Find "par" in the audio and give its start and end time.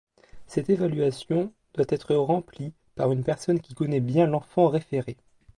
2.95-3.11